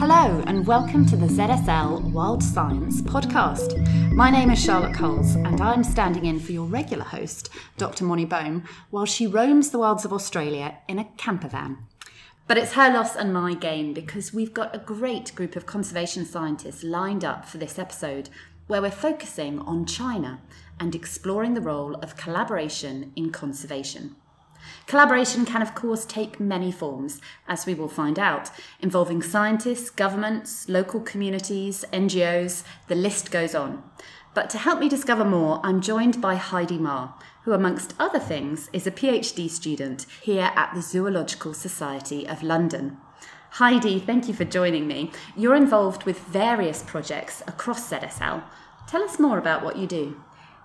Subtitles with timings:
[0.00, 3.76] Hello, and welcome to the ZSL Wild Science podcast.
[4.14, 8.04] My name is Charlotte Coles, and I'm standing in for your regular host, Dr.
[8.04, 11.76] Moni Bohm, while she roams the wilds of Australia in a camper van.
[12.46, 16.24] But it's her loss and my gain because we've got a great group of conservation
[16.24, 18.30] scientists lined up for this episode
[18.68, 20.40] where we're focusing on China
[20.80, 24.16] and exploring the role of collaboration in conservation.
[24.90, 28.50] Collaboration can, of course, take many forms, as we will find out,
[28.80, 33.84] involving scientists, governments, local communities, NGOs, the list goes on.
[34.34, 37.12] But to help me discover more, I'm joined by Heidi Ma,
[37.44, 42.96] who, amongst other things, is a PhD student here at the Zoological Society of London.
[43.50, 45.12] Heidi, thank you for joining me.
[45.36, 48.42] You're involved with various projects across ZSL.
[48.88, 50.20] Tell us more about what you do.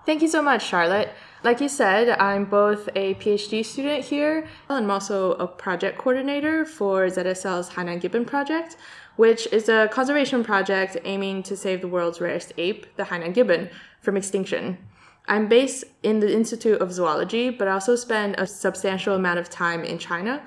[0.06, 1.12] Thank you so much, Charlotte.
[1.42, 6.64] Like you said, I'm both a PhD student here and I'm also a project coordinator
[6.64, 8.76] for ZSL's Hainan Gibbon project,
[9.16, 13.68] which is a conservation project aiming to save the world's rarest ape, the Hainan gibbon,
[14.00, 14.78] from extinction.
[15.26, 19.50] I'm based in the Institute of Zoology, but I also spend a substantial amount of
[19.50, 20.40] time in China,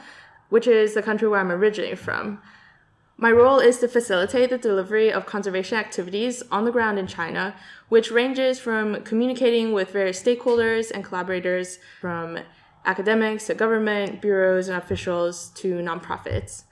[0.47, 2.41] which is the country where I'm originally from.
[3.21, 7.53] My role is to facilitate the delivery of conservation activities on the ground in China,
[7.89, 12.39] which ranges from communicating with various stakeholders and collaborators from
[12.85, 16.63] academics to government, bureaus, and officials to nonprofits.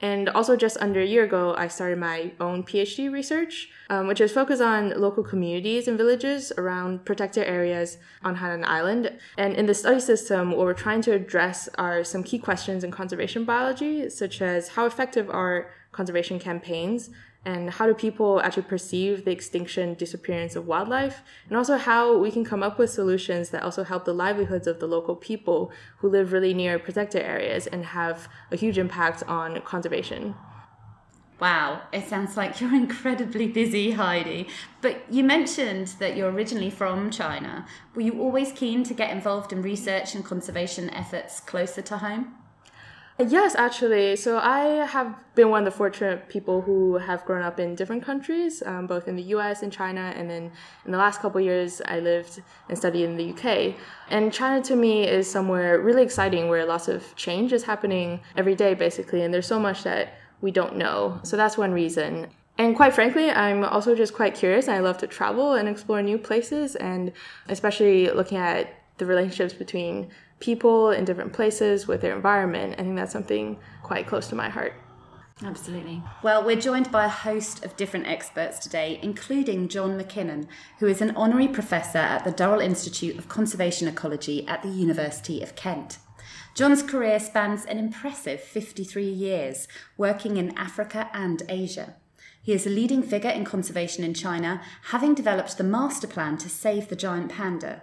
[0.00, 4.22] And also, just under a year ago, I started my own PhD research, um, which
[4.22, 9.18] is focused on local communities and villages around protected areas on Hainan Island.
[9.36, 12.90] And in the study system, what we're trying to address are some key questions in
[12.90, 17.10] conservation biology, such as how effective are conservation campaigns
[17.44, 22.30] and how do people actually perceive the extinction disappearance of wildlife and also how we
[22.30, 26.08] can come up with solutions that also help the livelihoods of the local people who
[26.08, 30.34] live really near protected areas and have a huge impact on conservation
[31.40, 34.46] Wow, it sounds like you're incredibly busy, Heidi.
[34.82, 37.66] But you mentioned that you're originally from China.
[37.94, 42.34] Were you always keen to get involved in research and conservation efforts closer to home?
[43.28, 44.16] Yes, actually.
[44.16, 48.02] So I have been one of the fortunate people who have grown up in different
[48.02, 50.12] countries, um, both in the US and China.
[50.16, 50.50] And then
[50.86, 53.74] in the last couple years, I lived and studied in the UK.
[54.08, 58.54] And China to me is somewhere really exciting where lots of change is happening every
[58.54, 59.22] day, basically.
[59.22, 61.20] And there's so much that we don't know.
[61.22, 62.28] So that's one reason.
[62.56, 64.66] And quite frankly, I'm also just quite curious.
[64.66, 67.12] I love to travel and explore new places, and
[67.48, 70.10] especially looking at the relationships between
[70.40, 72.74] people in different places with their environment.
[72.78, 74.74] I think that's something quite close to my heart.
[75.42, 76.02] Absolutely.
[76.22, 80.48] Well, we're joined by a host of different experts today, including John MacKinnon,
[80.78, 85.40] who is an honorary professor at the Durrell Institute of Conservation Ecology at the University
[85.42, 85.98] of Kent.
[86.54, 91.94] John's career spans an impressive 53 years, working in Africa and Asia.
[92.42, 96.48] He is a leading figure in conservation in China, having developed the master plan to
[96.48, 97.82] save the giant panda,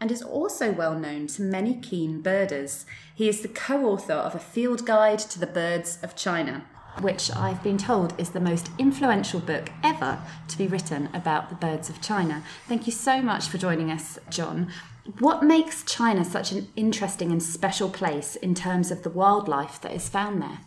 [0.00, 2.84] and is also well known to many keen birders.
[3.14, 6.64] He is the co author of a field guide to the birds of China,
[7.00, 11.56] which I've been told is the most influential book ever to be written about the
[11.56, 12.42] birds of China.
[12.68, 14.70] Thank you so much for joining us, John.
[15.18, 19.92] What makes China such an interesting and special place in terms of the wildlife that
[19.92, 20.60] is found there?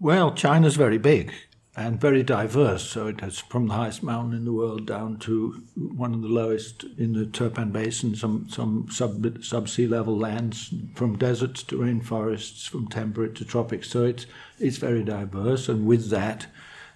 [0.00, 1.32] Well, China's very big
[1.74, 2.82] and very diverse.
[2.88, 6.28] So it has from the highest mountain in the world down to one of the
[6.28, 11.78] lowest in the Turpan Basin, some some sub sub sea level lands, from deserts to
[11.78, 13.90] rainforests, from temperate to tropics.
[13.90, 14.26] So it's
[14.58, 16.46] it's very diverse, and with that,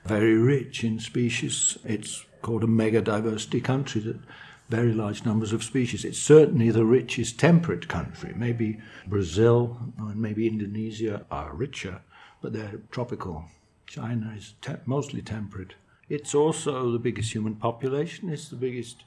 [0.04, 1.78] very rich in species.
[1.84, 4.20] It's called a mega diversity country that
[4.68, 6.04] very large numbers of species.
[6.04, 8.34] It's certainly the richest temperate country.
[8.36, 12.02] Maybe Brazil and maybe Indonesia are richer,
[12.42, 13.46] but they're tropical.
[13.96, 15.74] China is te- mostly temperate.
[16.10, 18.28] It's also the biggest human population.
[18.28, 19.04] It's the biggest,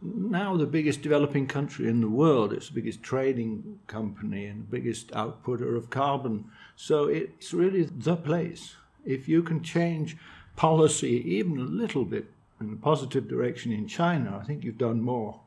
[0.00, 2.52] now the biggest developing country in the world.
[2.52, 6.46] It's the biggest trading company and the biggest outputter of carbon.
[6.76, 8.76] So it's really the place.
[9.04, 10.16] If you can change
[10.56, 12.24] policy even a little bit
[12.58, 15.40] in a positive direction in China, I think you've done more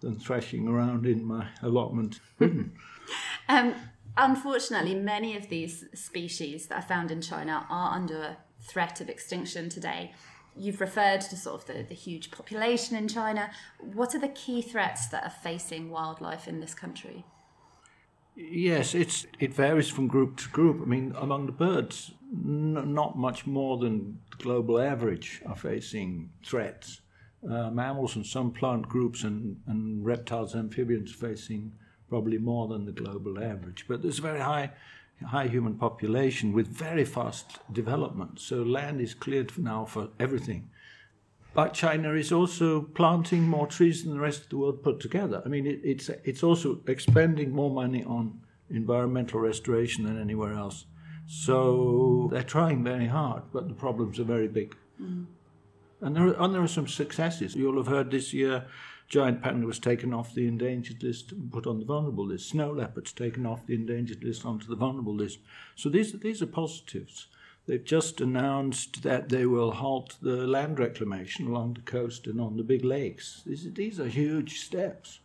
[0.00, 2.18] than thrashing around in my allotment.
[3.48, 3.74] um,
[4.16, 9.68] unfortunately, many of these species that are found in China are under threat of extinction
[9.68, 10.12] today.
[10.56, 13.50] You've referred to sort of the, the huge population in China.
[13.80, 17.24] What are the key threats that are facing wildlife in this country?
[18.36, 20.80] Yes, it's it varies from group to group.
[20.82, 26.30] I mean, among the birds, n- not much more than the global average are facing
[26.44, 27.00] threats.
[27.48, 31.72] Uh, mammals and some plant groups and, and reptiles, amphibians facing
[32.08, 33.86] probably more than the global average.
[33.88, 34.70] But there's a very high
[35.26, 38.40] high human population with very fast development.
[38.40, 40.70] So land is cleared now for everything.
[41.54, 45.40] But China is also planting more trees than the rest of the world put together.
[45.46, 48.40] I mean, it, it's it's also expending more money on
[48.70, 50.86] environmental restoration than anywhere else.
[51.26, 54.76] So they're trying very hard, but the problems are very big.
[55.00, 55.26] Mm.
[56.00, 57.54] And, there are, and there are some successes.
[57.54, 58.66] You'll have heard this year
[59.08, 62.48] giant panda was taken off the endangered list and put on the vulnerable list.
[62.48, 65.38] Snow leopards taken off the endangered list onto the vulnerable list.
[65.74, 67.28] So these, these are positives.
[67.66, 72.56] They've just announced that they will halt the land reclamation along the coast and on
[72.56, 73.42] the big lakes.
[73.46, 75.20] These, these are huge steps.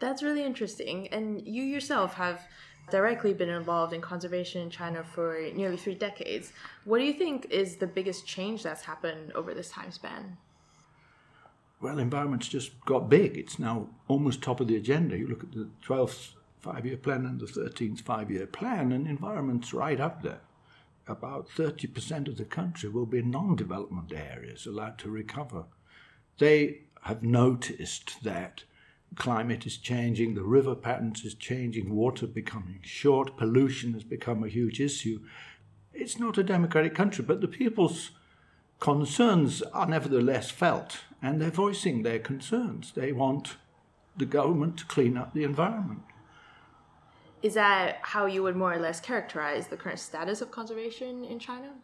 [0.00, 1.06] That's really interesting.
[1.08, 2.42] And you yourself have
[2.90, 6.52] directly been involved in conservation in China for nearly three decades.
[6.84, 10.36] What do you think is the biggest change that's happened over this time span?
[11.82, 13.36] Well, environment's just got big.
[13.36, 15.18] It's now almost top of the agenda.
[15.18, 16.30] You look at the 12th
[16.60, 20.40] five year plan and the 13th five year plan, and environment's right up there
[21.06, 25.64] about 30% of the country will be non development areas allowed to recover.
[26.38, 28.64] They have noticed that
[29.16, 34.48] climate is changing, the river patterns is changing, water becoming short, pollution has become a
[34.48, 35.20] huge issue.
[35.92, 38.12] It's not a democratic country, but the people's
[38.82, 42.90] concerns are nevertheless felt, and they're voicing their concerns.
[42.96, 43.56] They want
[44.16, 46.02] the government to clean up the environment.
[47.44, 51.38] Is that how you would more or less characterize the current status of conservation in
[51.38, 51.74] China?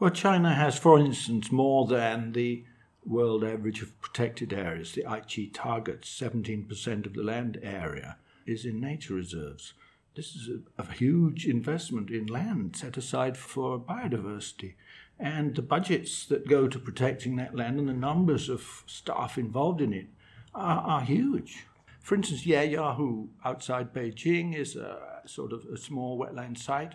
[0.00, 2.64] Well, China has, for instance, more than the
[3.04, 4.92] world average of protected areas.
[4.92, 8.16] The Aichi targets 17% of the land area
[8.46, 9.74] is in nature reserves.
[10.16, 14.74] This is a, a, huge investment in land set aside for biodiversity.
[15.18, 19.80] And the budgets that go to protecting that land and the numbers of staff involved
[19.80, 20.06] in it
[20.54, 21.66] are, are huge.
[22.00, 26.94] For instance, Yeyahu outside Beijing is a sort of a small wetland site.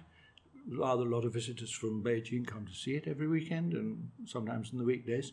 [0.72, 4.72] Rather, a lot of visitors from Beijing come to see it every weekend and sometimes
[4.72, 5.32] in the weekdays.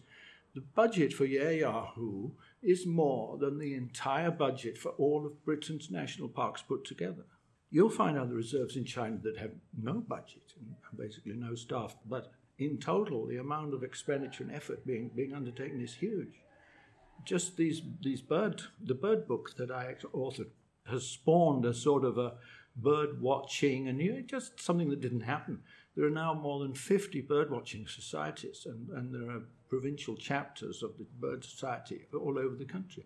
[0.54, 2.30] The budget for Yeyahu
[2.62, 7.26] is more than the entire budget for all of Britain's national parks put together.
[7.70, 12.32] You'll find other reserves in China that have no budget and basically no staff, but
[12.58, 16.40] in total, the amount of expenditure and effort being, being undertaken is huge
[17.24, 20.50] just these these bird the bird book that I authored
[20.86, 22.34] has spawned a sort of a
[22.76, 25.60] bird watching and you know, just something that didn't happen.
[25.96, 30.82] There are now more than 50 bird watching societies and, and there are provincial chapters
[30.82, 33.04] of the bird society all over the country.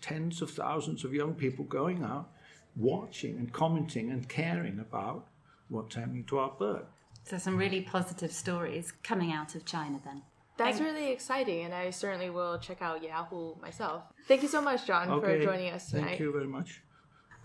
[0.00, 2.30] Tens of thousands of young people going out,
[2.76, 5.26] watching and commenting and caring about
[5.68, 6.86] what's happening to our bird.
[7.30, 10.22] So some really positive stories coming out of China then.
[10.56, 14.02] That's really exciting, and I certainly will check out Yeyahu myself.
[14.26, 15.38] Thank you so much, John, okay.
[15.38, 16.06] for joining us tonight.
[16.06, 16.82] Thank you very much.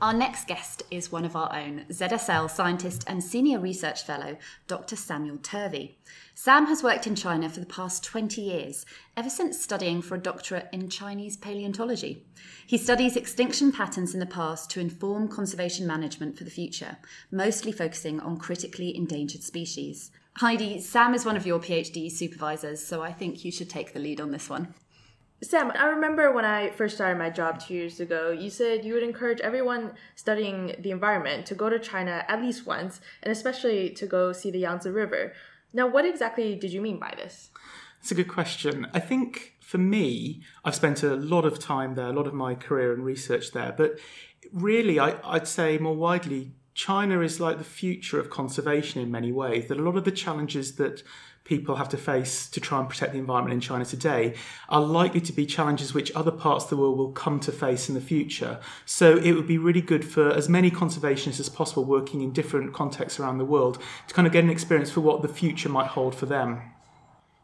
[0.02, 4.36] Our next guest is one of our own, ZSL scientist and senior research fellow,
[4.68, 4.98] Dr.
[4.98, 5.98] Samuel Turvey.
[6.34, 10.22] Sam has worked in China for the past 20 years, ever since studying for a
[10.22, 12.26] doctorate in Chinese paleontology.
[12.68, 16.98] He studies extinction patterns in the past to inform conservation management for the future,
[17.32, 20.12] mostly focusing on critically endangered species.
[20.40, 24.02] Heidi, Sam is one of your PhD supervisors, so I think you should take the
[24.02, 24.74] lead on this one.
[25.42, 28.94] Sam, I remember when I first started my job two years ago, you said you
[28.94, 33.90] would encourage everyone studying the environment to go to China at least once, and especially
[33.92, 35.34] to go see the Yangtze River.
[35.74, 37.52] Now, what exactly did you mean by this?
[38.00, 38.88] It's a good question.
[38.94, 42.56] I think for me, I've spent a lot of time there, a lot of my
[42.56, 44.00] career and research there, but
[44.54, 49.32] really, I, I'd say more widely, China is like the future of conservation in many
[49.32, 49.68] ways.
[49.68, 51.04] That a lot of the challenges that
[51.46, 54.34] people have to face to try and protect the environment in China today
[54.68, 57.88] are likely to be challenges which other parts of the world will come to face
[57.88, 58.60] in the future.
[58.86, 62.74] So it would be really good for as many conservationists as possible working in different
[62.74, 65.88] contexts around the world to kind of get an experience for what the future might
[65.88, 66.62] hold for them.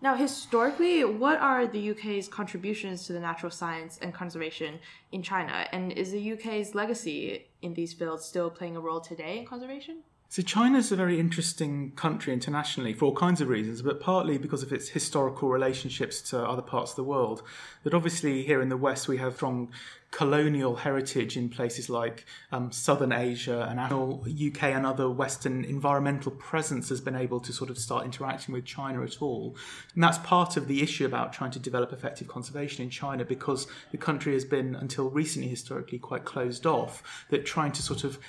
[0.03, 4.79] Now, historically, what are the UK's contributions to the natural science and conservation
[5.11, 5.67] in China?
[5.71, 10.01] And is the UK's legacy in these fields still playing a role today in conservation?
[10.31, 14.63] So China's a very interesting country internationally for all kinds of reasons, but partly because
[14.63, 17.43] of its historical relationships to other parts of the world.
[17.83, 19.73] That obviously here in the West we have strong
[20.11, 26.89] colonial heritage in places like um, southern Asia and UK and other Western environmental presence
[26.89, 29.55] has been able to sort of start interacting with China at all.
[29.95, 33.67] And that's part of the issue about trying to develop effective conservation in China because
[33.91, 37.25] the country has been, until recently, historically quite closed off.
[37.29, 38.19] That trying to sort of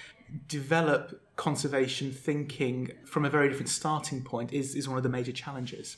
[0.48, 5.32] develop conservation thinking from a very different starting point is, is one of the major
[5.32, 5.96] challenges.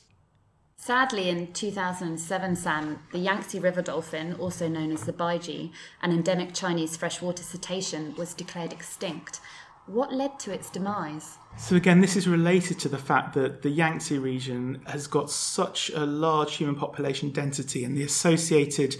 [0.77, 6.53] Sadly, in 2007, Sam, the Yangtze River dolphin, also known as the baiji, an endemic
[6.53, 9.39] Chinese freshwater cetacean, was declared extinct.
[9.87, 11.37] What led to its demise?
[11.57, 15.89] So, again, this is related to the fact that the Yangtze region has got such
[15.95, 18.97] a large human population density and the associated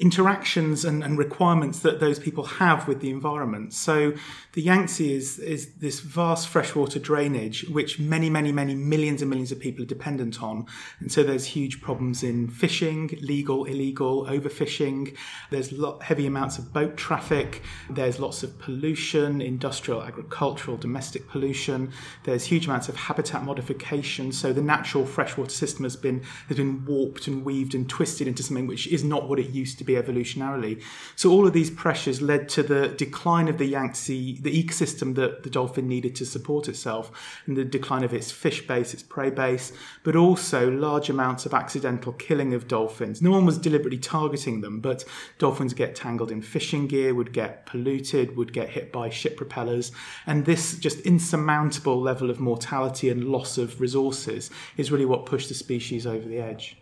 [0.00, 3.72] interactions and, and, requirements that those people have with the environment.
[3.72, 4.12] So
[4.52, 9.50] the Yangtze is, is this vast freshwater drainage, which many, many, many millions and millions
[9.50, 10.66] of people are dependent on.
[11.00, 15.16] And so there's huge problems in fishing, legal, illegal, overfishing.
[15.50, 17.62] There's lot, heavy amounts of boat traffic.
[17.90, 21.92] There's lots of pollution, industrial, agricultural, domestic pollution.
[22.24, 24.32] There's huge amounts of habitat modification.
[24.32, 28.42] So the natural freshwater system has been, has been warped and weaved and twisted into
[28.42, 30.82] something which is not what it used to be evolutionarily.
[31.16, 35.42] So all of these pressures led to the decline of the Yangtze, the ecosystem that
[35.42, 37.10] the dolphin needed to support itself,
[37.46, 41.54] and the decline of its fish base, its prey base, but also large amounts of
[41.54, 43.22] accidental killing of dolphins.
[43.22, 45.04] No one was deliberately targeting them, but
[45.38, 49.92] dolphins get tangled in fishing gear, would get polluted, would get hit by ship propellers,
[50.26, 55.48] and this just insurmountable level of mortality and loss of resources is really what pushed
[55.48, 56.76] the species over the edge.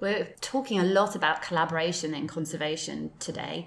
[0.00, 3.66] We're talking a lot about collaboration in conservation today.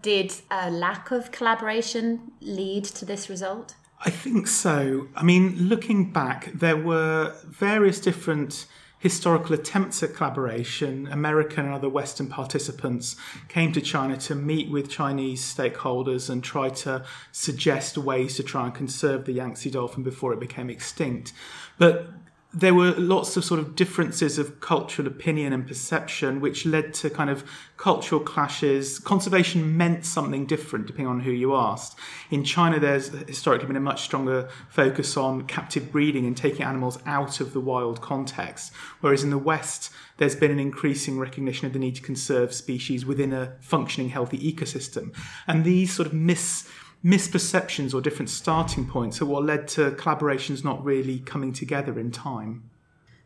[0.00, 3.74] Did a lack of collaboration lead to this result?
[4.04, 5.08] I think so.
[5.14, 8.66] I mean, looking back, there were various different
[9.02, 11.08] historical attempts at collaboration.
[11.08, 13.16] American and other Western participants
[13.48, 18.66] came to China to meet with Chinese stakeholders and try to suggest ways to try
[18.66, 21.32] and conserve the Yangtze dolphin before it became extinct.
[21.78, 22.10] But
[22.54, 27.08] there were lots of sort of differences of cultural opinion and perception, which led to
[27.08, 27.44] kind of
[27.78, 28.98] cultural clashes.
[28.98, 31.98] Conservation meant something different depending on who you asked.
[32.30, 36.98] In China, there's historically been a much stronger focus on captive breeding and taking animals
[37.06, 41.72] out of the wild context, whereas in the West, there's been an increasing recognition of
[41.72, 45.14] the need to conserve species within a functioning, healthy ecosystem.
[45.46, 46.68] And these sort of mis
[47.04, 52.10] misperceptions or different starting points are what led to collaborations not really coming together in
[52.10, 52.70] time.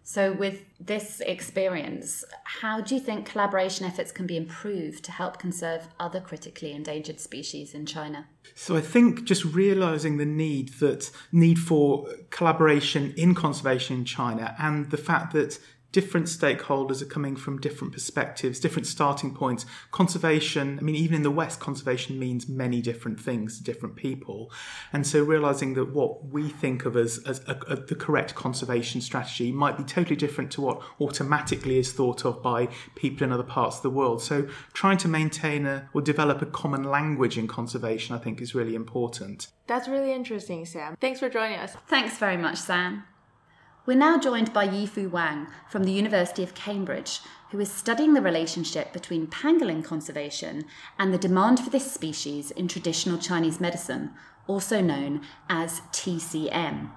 [0.09, 5.41] So, with this experience, how do you think collaboration efforts can be improved to help
[5.41, 8.29] conserve other critically endangered species in China?
[8.55, 14.55] So, I think just realizing the need that need for collaboration in conservation in China
[14.61, 15.59] and the fact that
[15.93, 19.65] different stakeholders are coming from different perspectives, different starting points.
[19.91, 24.53] Conservation, I mean, even in the West, conservation means many different things to different people.
[24.93, 29.01] And so realizing that what we think of as, as a, a, the correct conservation
[29.01, 33.43] strategy might be totally different to what automatically is thought of by people in other
[33.43, 34.23] parts of the world.
[34.23, 38.55] So trying to maintain a, or develop a common language in conservation, I think, is
[38.55, 39.49] really important.
[39.67, 40.97] That's really interesting, Sam.
[41.01, 41.75] Thanks for joining us.
[41.89, 43.05] Thanks very much, Sam.
[43.87, 47.21] We're now joined by Yifu Wang from the University of Cambridge,
[47.53, 50.65] who is studying the relationship between pangolin conservation
[50.99, 54.11] and the demand for this species in traditional Chinese medicine,
[54.49, 56.91] also known as TCM.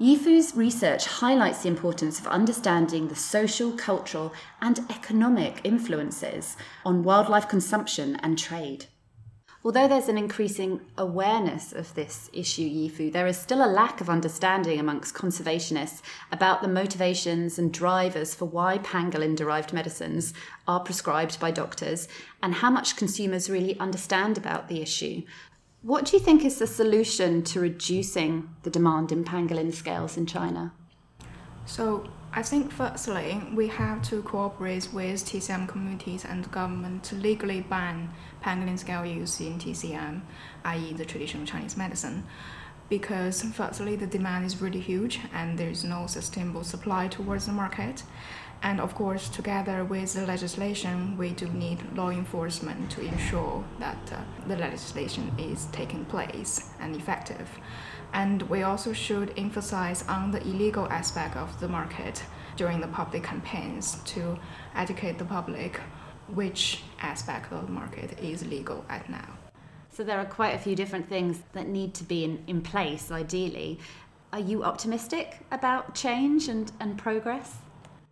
[0.00, 7.48] Yifu's research highlights the importance of understanding the social, cultural, and economic influences on wildlife
[7.48, 8.86] consumption and trade.
[9.68, 14.08] Although there's an increasing awareness of this issue, Yifu, there is still a lack of
[14.08, 16.00] understanding amongst conservationists
[16.32, 20.32] about the motivations and drivers for why pangolin derived medicines
[20.66, 22.08] are prescribed by doctors
[22.42, 25.20] and how much consumers really understand about the issue.
[25.82, 30.24] What do you think is the solution to reducing the demand in pangolin scales in
[30.24, 30.72] China?
[31.66, 37.62] So, I think firstly, we have to cooperate with TCM communities and government to legally
[37.62, 38.10] ban
[38.42, 40.20] pangolin scale use in TCM,
[40.64, 42.24] i.e., the traditional Chinese medicine.
[42.90, 47.52] Because firstly, the demand is really huge and there is no sustainable supply towards the
[47.52, 48.02] market.
[48.62, 53.98] And of course, together with the legislation, we do need law enforcement to ensure that
[54.12, 57.48] uh, the legislation is taking place and effective.
[58.12, 62.22] And we also should emphasize on the illegal aspect of the market
[62.56, 64.38] during the public campaigns to
[64.74, 65.80] educate the public
[66.28, 69.38] which aspect of the market is legal at now.
[69.90, 73.10] So there are quite a few different things that need to be in, in place,
[73.10, 73.78] ideally.
[74.32, 77.56] Are you optimistic about change and, and progress?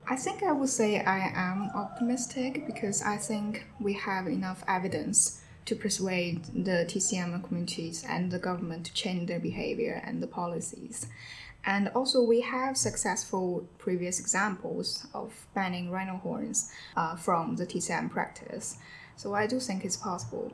[0.09, 5.43] I think I would say I am optimistic because I think we have enough evidence
[5.67, 11.07] to persuade the TCM communities and the government to change their behavior and the policies.
[11.65, 18.11] And also, we have successful previous examples of banning rhino horns uh, from the TCM
[18.11, 18.79] practice.
[19.17, 20.53] So I do think it's possible.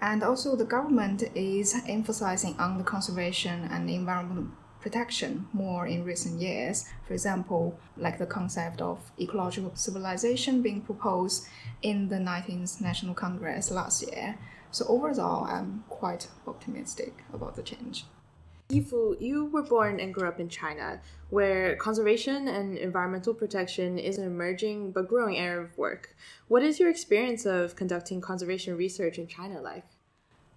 [0.00, 6.40] And also, the government is emphasizing on the conservation and environmental protection more in recent
[6.40, 6.84] years.
[7.06, 11.46] For example, like the concept of ecological civilization being proposed
[11.82, 14.38] in the 19th National Congress last year.
[14.72, 18.06] So overall, I'm quite optimistic about the change.
[18.70, 24.16] Yifu, you were born and grew up in China, where conservation and environmental protection is
[24.16, 26.16] an emerging but growing area of work.
[26.48, 29.84] What is your experience of conducting conservation research in China like?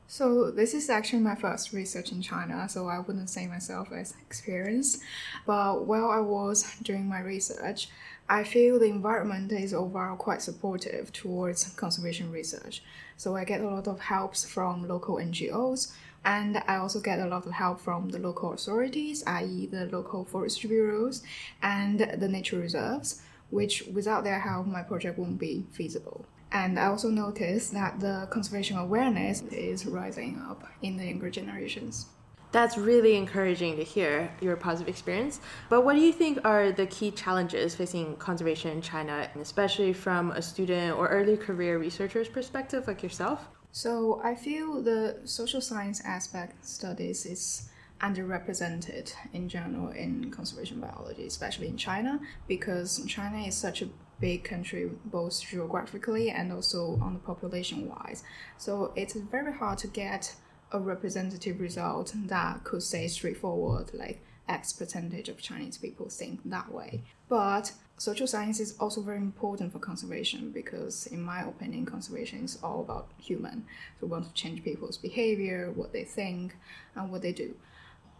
[0.08, 4.14] So this is actually my first research in China, so I wouldn't say myself as
[4.22, 5.02] experienced.
[5.46, 7.90] But while I was doing my research,
[8.28, 12.82] I feel the environment is overall quite supportive towards conservation research.
[13.18, 17.28] So I get a lot of helps from local NGOs, and I also get a
[17.28, 21.22] lot of help from the local authorities, i.e., the local forestry bureaus
[21.62, 26.26] and the nature reserves, which without their help, my project won't be feasible.
[26.52, 32.08] And I also noticed that the conservation awareness is rising up in the younger generations.
[32.56, 35.42] That's really encouraging to hear your positive experience.
[35.68, 39.92] But what do you think are the key challenges facing conservation in China, and especially
[39.92, 43.50] from a student or early career researcher's perspective like yourself?
[43.74, 47.68] So I feel the social science aspect studies is
[48.00, 53.90] underrepresented in general in conservation biology, especially in China, because China is such a
[54.22, 58.24] big country both geographically and also on the population wise.
[58.58, 60.36] So it's very hard to get
[60.72, 66.72] a representative result that could say straightforward like X percentage of Chinese people think that
[66.72, 67.02] way.
[67.28, 72.60] But social science is also very important for conservation because, in my opinion, conservation is
[72.62, 73.66] all about human.
[74.00, 76.56] So we want to change people's behavior, what they think,
[76.96, 77.56] and what they do.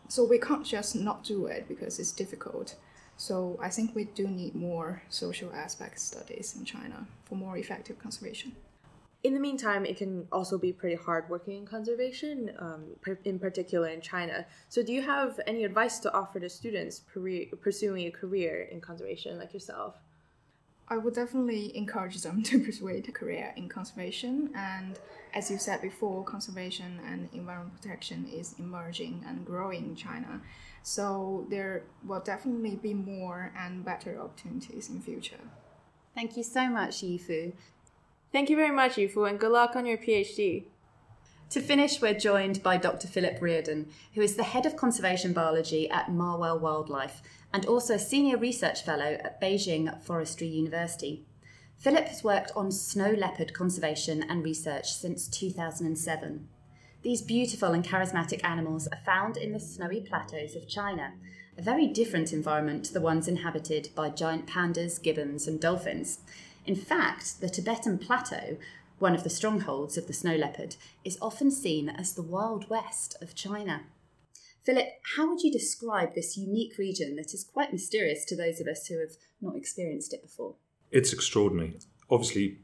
[0.08, 2.76] So we can't just not do it because it's difficult.
[3.18, 7.98] So I think we do need more social aspect studies in China for more effective
[8.00, 8.56] conservation.
[9.26, 12.84] In the meantime, it can also be pretty hard working in conservation, um,
[13.24, 14.46] in particular in China.
[14.70, 17.02] So, do you have any advice to offer to students
[17.66, 19.96] pursuing a career in conservation like yourself?
[20.88, 24.52] I would definitely encourage them to pursue a career in conservation.
[24.54, 25.00] And
[25.34, 30.40] as you said before, conservation and environment protection is emerging and growing in China.
[30.84, 35.46] So there will definitely be more and better opportunities in future.
[36.14, 37.54] Thank you so much, Yifu.
[38.36, 40.66] Thank you very much, Yifu, and good luck on your PhD.
[41.52, 43.08] To finish, we're joined by Dr.
[43.08, 47.22] Philip Riordan, who is the head of conservation biology at Marwell Wildlife
[47.54, 51.24] and also a senior research fellow at Beijing Forestry University.
[51.78, 56.50] Philip has worked on snow leopard conservation and research since 2007.
[57.04, 61.14] These beautiful and charismatic animals are found in the snowy plateaus of China,
[61.58, 66.20] a very different environment to the ones inhabited by giant pandas, gibbons, and dolphins.
[66.66, 68.58] In fact, the Tibetan Plateau,
[68.98, 73.16] one of the strongholds of the snow leopard, is often seen as the Wild West
[73.22, 73.84] of China.
[74.64, 78.68] Philip, how would you describe this unique region that is quite mysterious to those of
[78.68, 80.56] us who have not experienced it before?
[80.92, 81.78] It's extraordinary.
[82.10, 82.58] Obviously,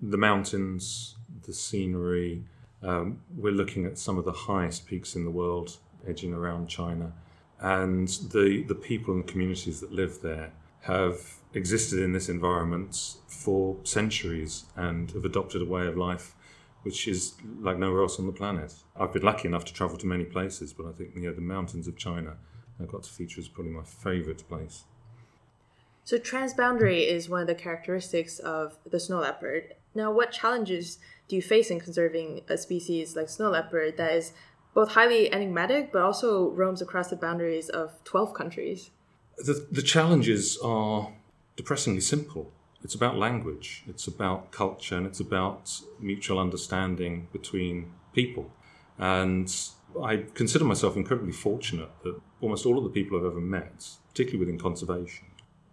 [0.00, 2.44] the mountains, the scenery,
[2.82, 5.76] um, we're looking at some of the highest peaks in the world,
[6.08, 7.12] edging around China,
[7.60, 10.52] and the the people and communities that live there
[10.86, 16.34] have existed in this environment for centuries and have adopted a way of life
[16.82, 18.74] which is like nowhere else on the planet.
[18.94, 21.40] I've been lucky enough to travel to many places, but I think you know, the
[21.40, 22.36] mountains of China
[22.80, 24.84] I've got to feature as probably my favourite place.
[26.04, 29.74] So transboundary is one of the characteristics of the snow leopard.
[29.94, 34.32] Now, what challenges do you face in conserving a species like snow leopard that is
[34.74, 38.90] both highly enigmatic but also roams across the boundaries of 12 countries?
[39.38, 41.12] The, the challenges are
[41.56, 42.52] depressingly simple.
[42.82, 48.50] It's about language, it's about culture, and it's about mutual understanding between people.
[48.98, 49.54] And
[50.02, 54.40] I consider myself incredibly fortunate that almost all of the people I've ever met, particularly
[54.40, 55.26] within conservation,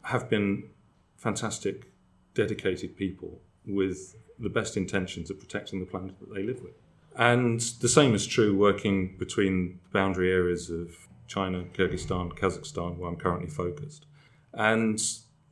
[0.04, 0.69] have been
[1.17, 1.91] fantastic,
[2.34, 6.74] dedicated people with the best intentions of protecting the planet that they live with.
[7.15, 10.95] And the same is true working between boundary areas of
[11.32, 14.06] China, Kyrgyzstan, Kazakhstan, where I'm currently focused.
[14.54, 15.02] And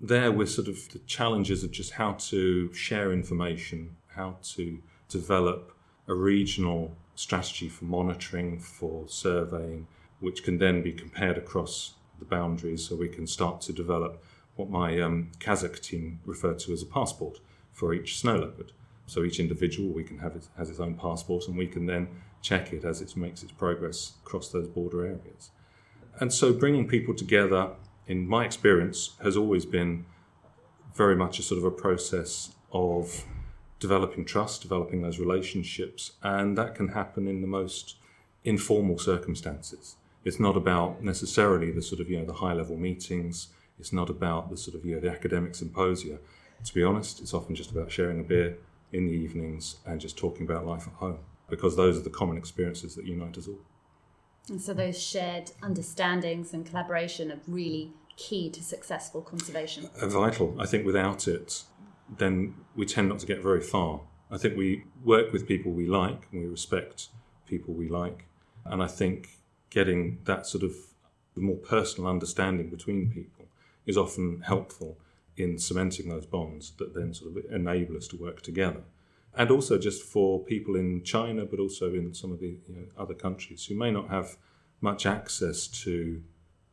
[0.02, 5.72] there we're sort of the challenges of just how to share information, how to develop
[6.08, 9.88] a regional strategy for monitoring, for surveying,
[10.20, 14.22] which can then be compared across the boundaries so we can start to develop
[14.58, 17.40] what my um, Kazakh team referred to as a passport
[17.72, 18.74] for each snow leopard.
[19.06, 22.10] So each individual we can have it, has its own passport, and we can then
[22.42, 25.52] check it as it makes its progress across those border areas.
[26.20, 27.72] And so bringing people together,
[28.08, 30.06] in my experience, has always been
[30.94, 33.26] very much a sort of a process of
[33.80, 37.96] developing trust, developing those relationships, and that can happen in the most
[38.44, 39.96] informal circumstances.
[40.26, 43.48] It's not about necessarily the sort of you know the high level meetings.
[43.80, 46.18] It's not about the sort of you know the academic symposia.
[46.66, 48.58] To be honest, it's often just about sharing a beer
[48.92, 52.38] in the evenings and just talking about life at home because those are the common
[52.38, 53.60] experiences that unite us all.
[54.48, 59.90] And so those shared understandings and collaboration are really key to successful conservation.
[59.96, 60.56] Vital.
[60.60, 61.64] I think without it,
[62.18, 64.02] then we tend not to get very far.
[64.32, 67.10] I think we work with people we like and we respect
[67.46, 68.26] people we like.
[68.66, 70.74] And I think getting that sort of
[71.36, 73.46] more personal understanding between people
[73.86, 74.98] is often helpful
[75.38, 78.84] in cementing those bonds that then sort of enable us to work together.
[79.36, 82.86] And also just for people in China, but also in some of the you know,
[82.98, 84.38] other countries who may not have
[84.82, 86.22] much access to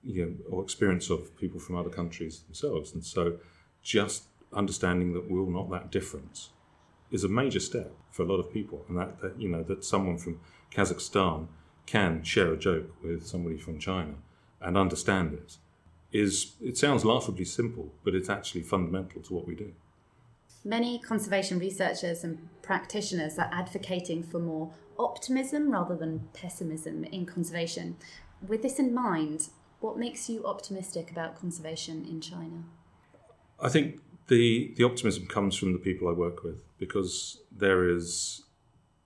[0.02, 2.94] you know, or experience of people from other countries themselves.
[2.94, 3.38] And so
[3.82, 6.48] just understanding that we're not that different
[7.10, 8.84] is a major step for a lot of people.
[8.88, 10.40] And that, that you know, that someone from
[10.72, 11.48] Kazakhstan
[11.86, 14.14] can share a joke with somebody from China
[14.60, 15.56] and understand it
[16.12, 19.72] is it sounds laughably simple, but it's actually fundamental to what we do.
[20.66, 27.96] Many conservation researchers and practitioners are advocating for more optimism rather than pessimism in conservation.
[28.44, 32.64] With this in mind, what makes you optimistic about conservation in China?
[33.60, 38.42] I think the the optimism comes from the people I work with because there is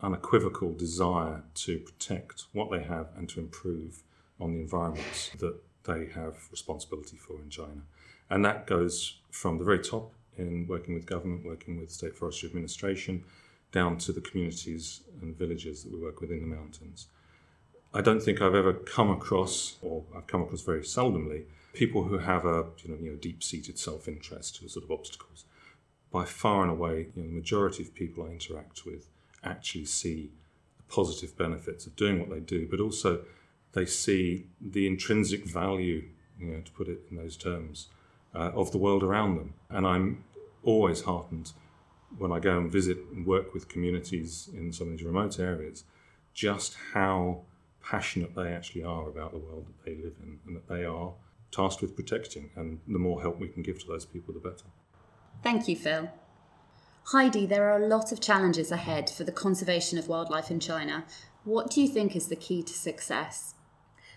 [0.01, 4.03] unequivocal desire to protect what they have and to improve
[4.41, 7.83] on the environments that they have responsibility for in China.
[8.31, 12.49] And that goes from the very top in working with government, working with state forestry
[12.49, 13.25] administration,
[13.73, 17.07] down to the communities and villages that we work with in the mountains.
[17.93, 22.19] I don't think I've ever come across, or I've come across very seldomly, people who
[22.19, 25.45] have a you know, you know deep-seated self-interest are sort of obstacles.
[26.11, 29.09] By far and away, you know, the majority of people I interact with
[29.45, 30.31] actually see
[30.77, 33.23] the positive benefits of doing what they do, but also
[33.73, 37.89] they see the intrinsic value, you know, to put it in those terms,
[38.35, 39.55] uh, of the world around them.
[39.69, 40.25] And I'm
[40.63, 41.53] always heartened
[42.19, 45.85] when I go and visit and work with communities in some of these remote areas,
[46.35, 47.43] just how
[47.83, 51.13] passionate they actually are about the world that they live in and that they are
[51.51, 52.51] tasked with protecting.
[52.57, 54.65] And the more help we can give to those people, the better.
[55.43, 56.11] Thank you, Phil.
[57.07, 61.05] Heidi, there are a lot of challenges ahead for the conservation of wildlife in China.
[61.45, 63.55] What do you think is the key to success?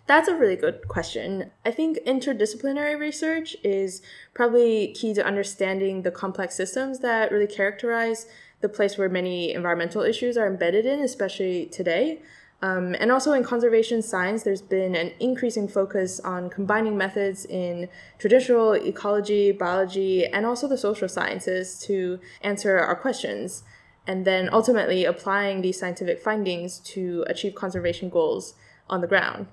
[0.06, 1.52] That's a really good question.
[1.66, 4.02] I think interdisciplinary research is
[4.34, 8.28] probably key to understanding the complex systems that really characterize
[8.60, 12.22] the place where many environmental issues are embedded in, especially today.
[12.62, 17.90] Um, and also in conservation science, there's been an increasing focus on combining methods in
[18.20, 23.64] traditional ecology, biology, and also the social sciences to answer our questions,
[24.08, 28.54] and then ultimately applying these scientific findings to achieve conservation goals
[28.90, 29.48] on the ground.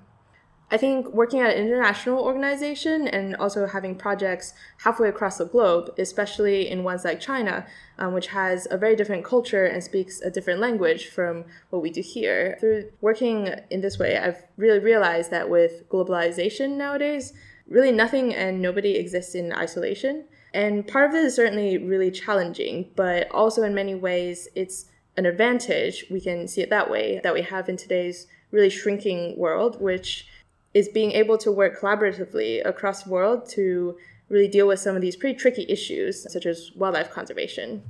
[0.73, 5.93] I think working at an international organization and also having projects halfway across the globe,
[5.97, 7.67] especially in ones like China,
[7.99, 11.89] um, which has a very different culture and speaks a different language from what we
[11.89, 12.55] do here.
[12.61, 17.33] Through working in this way, I've really realized that with globalization nowadays,
[17.67, 20.23] really nothing and nobody exists in isolation.
[20.53, 24.85] And part of this is certainly really challenging, but also in many ways, it's
[25.17, 26.05] an advantage.
[26.09, 30.27] We can see it that way that we have in today's really shrinking world, which
[30.73, 33.97] is being able to work collaboratively across the world to
[34.29, 37.83] really deal with some of these pretty tricky issues, such as wildlife conservation.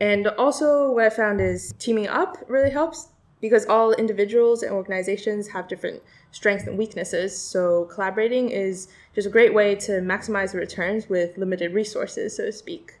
[0.00, 3.08] And also, what I found is teaming up really helps
[3.40, 7.36] because all individuals and organizations have different strengths and weaknesses.
[7.36, 12.46] So, collaborating is just a great way to maximize the returns with limited resources, so
[12.46, 12.92] to speak.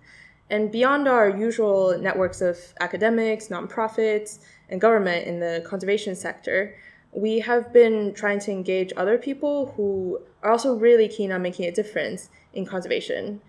[0.50, 6.74] And beyond our usual networks of academics, nonprofits, and government in the conservation sector,
[7.14, 11.66] we have been trying to engage other people who are also really keen on making
[11.66, 13.40] a difference in conservation.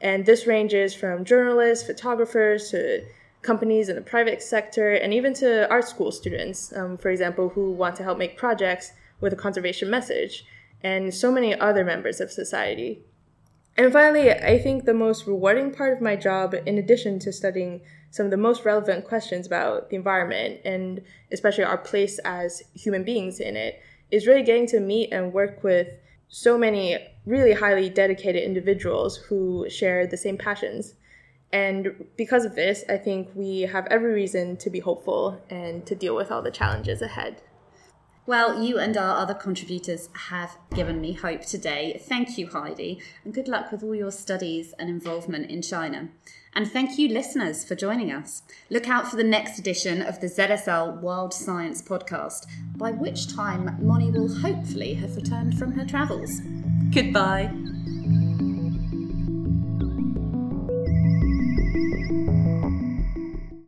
[0.00, 3.04] And this ranges from journalists, photographers, to
[3.42, 7.72] companies in the private sector, and even to art school students, um, for example, who
[7.72, 10.44] want to help make projects with a conservation message,
[10.82, 13.02] and so many other members of society.
[13.76, 17.80] And finally, I think the most rewarding part of my job, in addition to studying
[18.10, 23.02] some of the most relevant questions about the environment and especially our place as human
[23.02, 23.80] beings in it,
[24.12, 25.88] is really getting to meet and work with
[26.28, 30.94] so many really highly dedicated individuals who share the same passions.
[31.52, 35.94] And because of this, I think we have every reason to be hopeful and to
[35.94, 37.42] deal with all the challenges ahead.
[38.26, 42.00] Well, you and our other contributors have given me hope today.
[42.08, 46.08] Thank you, Heidi, and good luck with all your studies and involvement in China.
[46.54, 48.42] And thank you, listeners, for joining us.
[48.70, 53.76] Look out for the next edition of the ZSL Wild Science podcast, by which time
[53.82, 56.40] Moni will hopefully have returned from her travels.
[56.92, 57.50] Goodbye.